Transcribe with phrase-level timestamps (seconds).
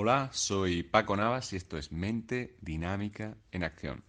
[0.00, 4.04] Hola, soy Paco Navas y esto es Mente Dinámica en Acción.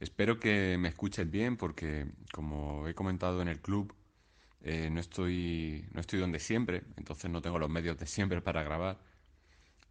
[0.00, 3.94] Espero que me escuches bien porque, como he comentado en el club,
[4.60, 8.64] eh, no, estoy, no estoy donde siempre, entonces no tengo los medios de siempre para
[8.64, 8.98] grabar.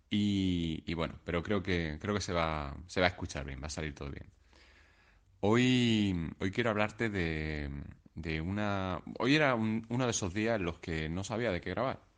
[0.09, 3.67] Y, bueno, pero creo que, creo que se va, se va a escuchar bien, va
[3.67, 4.29] a salir todo bien.
[5.39, 7.69] Hoy, hoy quiero hablarte de,
[8.13, 9.01] de una...
[9.19, 12.12] Hoy era uno de esos días en los que no sabía de qué grabar.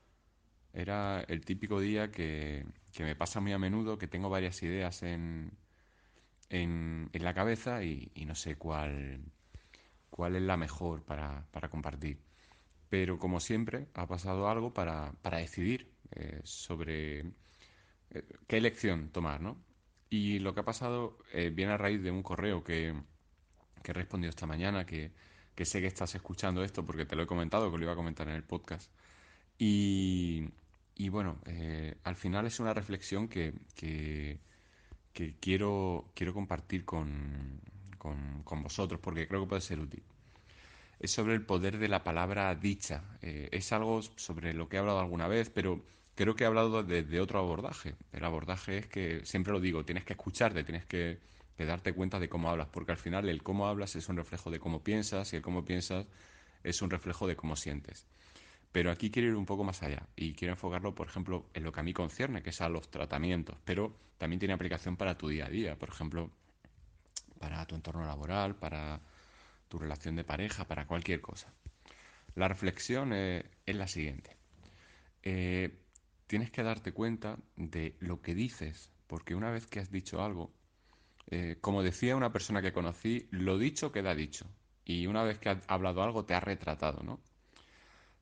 [0.75, 2.65] Era el típico día que,
[2.99, 5.51] me pasa muy a menudo, que tengo varias ideas en,
[6.49, 9.21] en, la cabeza y, no sé cuál,
[10.09, 12.19] cuál es la mejor para, compartir.
[12.89, 19.57] Pero como siempre, ha pasado algo para, decidir eh, sobre eh, qué elección tomar, ¿no?
[20.09, 22.93] Y lo que ha pasado eh, viene a raíz de un correo que,
[23.81, 25.13] que he respondido esta mañana, que,
[25.55, 27.95] que sé que estás escuchando esto porque te lo he comentado, que lo iba a
[27.95, 28.91] comentar en el podcast.
[29.57, 30.49] Y,
[30.95, 34.39] y bueno, eh, al final es una reflexión que, que,
[35.39, 37.59] quiero, quiero compartir con,
[37.97, 40.03] con, vosotros porque creo que puede ser útil.
[40.99, 43.03] Es sobre el poder de la palabra dicha.
[43.21, 45.83] Eh, es algo sobre lo que he hablado alguna vez, pero
[46.15, 47.95] creo que he hablado desde otro abordaje.
[48.13, 51.19] El abordaje es que, siempre lo digo, tienes que escucharte, tienes que
[51.57, 54.59] darte cuenta de cómo hablas, porque al final el cómo hablas es un reflejo de
[54.59, 56.05] cómo piensas y el cómo piensas
[56.63, 58.07] es un reflejo de cómo sientes.
[58.75, 61.71] Pero aquí quiero ir un poco más allá y quiero enfocarlo, por ejemplo, en lo
[61.71, 65.29] que a mí concierne, que es a los tratamientos, pero también tiene aplicación para tu
[65.29, 66.29] día a día, por ejemplo,
[67.39, 68.99] para tu entorno laboral, para
[69.69, 71.53] tu relación de pareja, para cualquier cosa.
[72.35, 74.35] La reflexión es la siguiente.
[75.23, 75.79] Eh,
[76.27, 80.51] tienes que darte cuenta de lo que dices, porque una vez que has dicho algo,
[81.31, 84.45] eh, como decía una persona que conocí, lo dicho queda dicho.
[84.83, 87.21] Y una vez que has hablado algo, te has retratado, ¿no?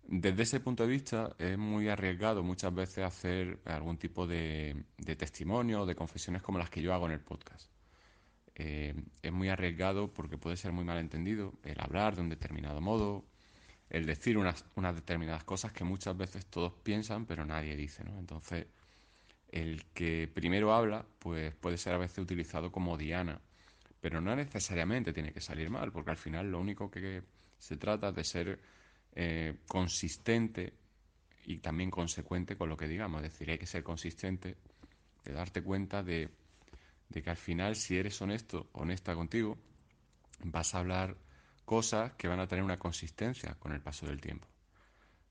[0.05, 4.83] Desde ese punto de vista es muy arriesgado muchas veces hacer algún tipo de,
[5.17, 7.71] testimonio o de confesiones como las que yo hago en el podcast.
[8.55, 13.25] Eh, es muy arriesgado porque puede ser muy malentendido el hablar de un determinado modo,
[13.89, 18.03] el decir unas, unas determinadas cosas que muchas veces todos piensan pero nadie dice.
[18.03, 18.19] ¿no?
[18.19, 18.67] Entonces,
[19.53, 23.39] el que primero habla pues puede ser a veces utilizado como diana,
[24.01, 27.23] pero no necesariamente tiene que salir mal, porque al final lo único que
[27.57, 28.59] se trata de ser
[29.15, 30.73] eh, consistente
[31.45, 33.23] y también consecuente con lo que digamos.
[33.23, 34.57] Es decir, hay que ser consistente,
[35.23, 36.29] de darte cuenta de,
[37.11, 39.57] que al final, si eres honesto, honesta contigo,
[40.43, 41.15] vas a hablar
[41.65, 44.47] cosas que van a tener una consistencia con el paso del tiempo.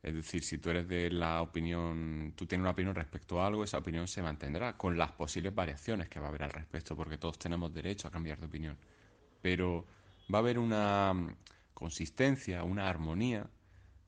[0.03, 3.63] Es decir, si tú eres de la opinión, tú tienes una opinión respecto a algo,
[3.63, 7.19] esa opinión se mantendrá con las posibles variaciones que va a haber al respecto, porque
[7.19, 8.79] todos tenemos derecho a cambiar de opinión.
[9.41, 9.87] Pero
[10.33, 11.15] va a haber una
[11.75, 13.49] consistencia, una armonía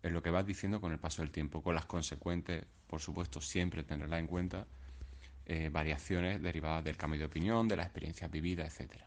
[0.05, 3.41] en lo que vas diciendo con el paso del tiempo, con las consecuentes, por supuesto,
[3.41, 4.67] siempre tenerla en cuenta,
[5.47, 9.01] eh, variaciones derivadas del cambio de opinión, de la experiencia vivida, etc.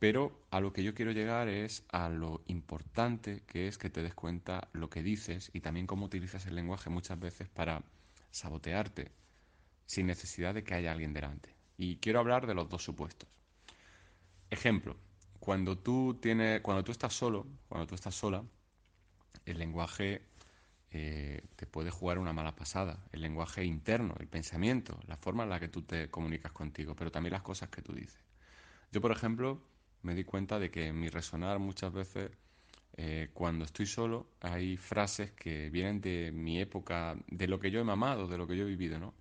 [0.00, 4.02] Pero a lo que yo quiero llegar es a lo importante que es que te
[4.02, 7.84] des cuenta lo que dices y también cómo utilizas el lenguaje muchas veces para
[8.32, 9.12] sabotearte
[9.86, 11.54] sin necesidad de que haya alguien delante.
[11.78, 13.28] Y quiero hablar de los dos supuestos.
[14.50, 14.96] Ejemplo,
[15.38, 18.42] cuando tú tienes, cuando tú estás solo, cuando tú estás sola,
[19.46, 20.22] el lenguaje
[20.90, 23.04] eh, te puede jugar una mala pasada.
[23.12, 27.10] El lenguaje interno, el pensamiento, la forma en la que tú te comunicas contigo, pero
[27.10, 28.22] también las cosas que tú dices.
[28.92, 29.60] Yo, por ejemplo,
[30.02, 32.30] me di cuenta de que en mi resonar muchas veces,
[32.96, 37.80] eh, cuando estoy solo, hay frases que vienen de mi época, de lo que yo
[37.80, 39.14] he mamado, de lo que yo he vivido, ¿no?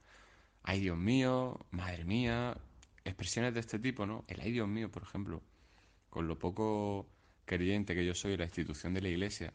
[0.62, 2.56] Ay, Dios mío, madre mía,
[3.04, 4.26] expresiones de este tipo, ¿no?
[4.28, 5.42] El ay, Dios mío, por ejemplo,
[6.10, 7.08] con lo poco
[7.46, 9.54] creyente que yo soy la institución de la iglesia,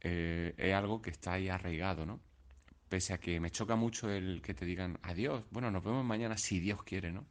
[0.00, 2.20] eh, es algo que está ahí arraigado, ¿no?
[2.88, 6.36] Pese a que me choca mucho el que te digan adiós, bueno, nos vemos mañana
[6.36, 7.26] si Dios quiere, ¿no?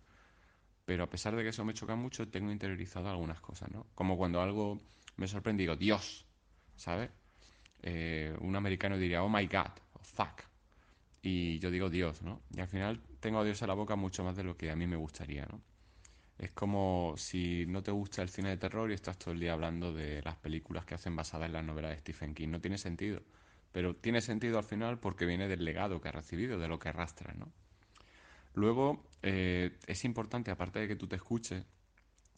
[0.86, 3.88] Pero a pesar de que eso me choca mucho, tengo interiorizado algunas cosas, ¿no?
[3.94, 4.82] Como cuando algo
[5.18, 6.26] me sorprende, digo, Dios,
[6.76, 7.12] ¿sabes?
[7.82, 10.44] Eh, un americano diría, oh my God, o fuck.
[11.22, 12.42] Y yo digo Dios, ¿no?
[12.56, 14.76] Y al final tengo a Dios en la boca mucho más de lo que a
[14.76, 15.62] mí me gustaría, ¿no?
[16.40, 19.52] Es como si no te gusta el cine de terror y estás todo el día
[19.52, 22.48] hablando de las películas que hacen basadas en las novelas de Stephen King.
[22.48, 23.22] No tiene sentido.
[23.74, 26.90] Pero tiene sentido al final porque viene del legado que ha recibido, de lo que
[26.90, 27.52] arrastra, ¿no?
[28.54, 31.66] Luego, eh, es importante, aparte de que tú te escuches,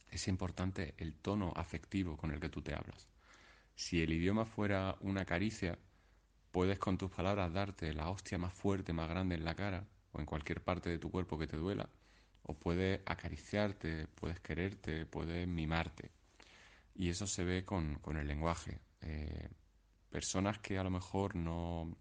[0.09, 3.07] es importante el tono afectivo con el que tú te hablas.
[3.75, 5.77] Si el idioma fuera una caricia,
[6.51, 10.19] puedes con tus palabras darte la hostia más fuerte, más grande en la cara o
[10.19, 11.87] en cualquier parte de tu cuerpo que te duela
[12.43, 16.11] o puede acariciarte, puedes quererte, puedes mimarte.
[16.95, 18.79] Y eso se ve con, el lenguaje.
[19.01, 19.49] Eh,
[20.09, 21.95] personas que a lo mejor no,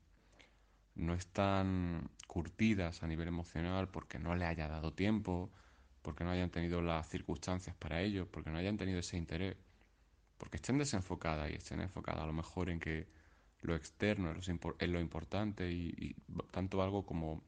[0.95, 5.51] no están curtidas a nivel emocional porque no le haya dado tiempo,
[6.03, 9.57] porque no hayan tenido las circunstancias para ello, porque no hayan tenido ese interés,
[10.39, 13.07] porque estén desenfocadas y estén enfocadas a lo mejor en que
[13.63, 16.17] lo externo es lo, importante y,
[16.51, 17.43] tanto algo como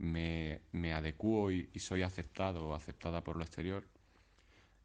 [0.00, 3.86] me, me adecuo y, soy aceptado o aceptada por lo exterior,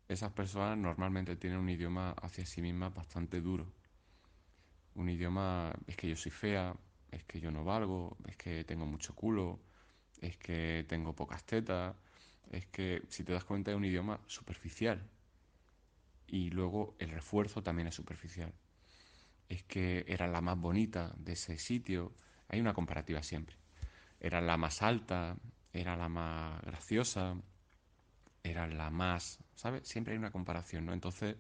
[0.10, 3.66] esas personas normalmente tienen un idioma hacia sí mismas bastante duro.
[4.94, 6.76] Un idioma es que yo soy fea,
[7.12, 9.60] es que yo no valgo, es que tengo mucho culo,
[10.22, 11.96] es que tengo pocas tetas,
[12.52, 15.02] es que si te das cuenta es un idioma superficial.
[16.28, 18.54] Y luego el refuerzo también es superficial.
[19.48, 22.14] Es que era la más bonita de ese sitio.
[22.50, 23.65] Hay una comparativa siempre.
[24.20, 25.38] Era la más alta,
[25.72, 27.36] era la más graciosa,
[28.44, 29.88] era la más, ¿sabes?
[29.88, 30.94] Siempre hay una comparación, ¿no?
[30.94, 31.36] Entonces,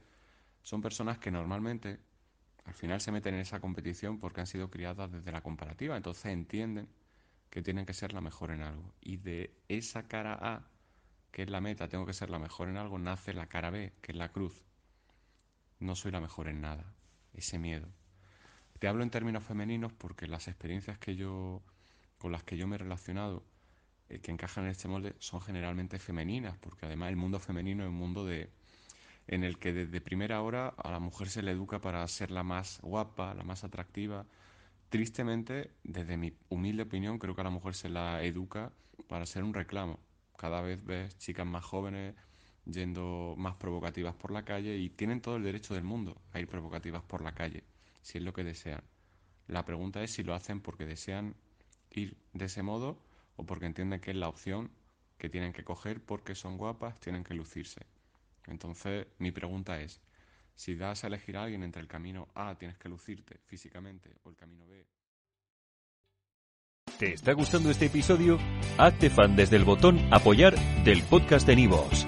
[0.62, 2.00] son personas que normalmente
[2.66, 6.25] al final se meten en esa competición porque han sido criadas desde la comparativa, entonces
[6.25, 6.89] entienden
[7.50, 8.94] que tienen que ser la mejor en algo.
[9.01, 10.68] Y de esa cara A,
[11.31, 13.94] que es la meta, tengo que ser la mejor en algo, nace la cara B,
[14.01, 14.66] que es la cruz.
[15.80, 16.95] No soy la mejor en nada,
[17.33, 17.88] ese miedo.
[18.80, 21.62] Te hablo en términos femeninos porque las experiencias que yo
[22.25, 23.44] con las que yo me he relacionado
[24.10, 27.89] eh, que encajan en este molde son generalmente femeninas, porque además el mundo femenino es
[27.89, 28.50] un mundo de,
[29.27, 32.42] en el que desde primera hora a la mujer se le educa para ser la
[32.42, 34.25] más guapa, la más atractiva.
[34.89, 38.72] Tristemente, desde mi humilde opinión, creo que a la mujer se la educa
[39.07, 40.00] para ser un reclamo.
[40.36, 42.16] Cada vez ves chicas más jóvenes
[42.66, 46.48] yendo más provocativas por la calle y tienen todo el derecho del mundo a ir
[46.48, 47.66] provocativas por la calle,
[48.01, 48.81] si es lo que desean.
[49.45, 51.36] La pregunta es si lo hacen porque desean
[51.91, 52.99] ir de ese modo
[53.35, 54.71] o porque entienden que es la opción
[55.17, 57.85] que tienen que coger porque son guapas, tienen que lucirse.
[58.47, 60.01] Entonces, mi pregunta es,
[60.55, 64.29] si das a elegir a alguien entre el camino A, tienes que lucirte físicamente, o
[64.29, 64.85] el camino B.
[66.97, 68.39] ¿Te está gustando este episodio?
[68.77, 70.55] Hazte fan desde el botón apoyar
[70.85, 72.07] del podcast de Nivos.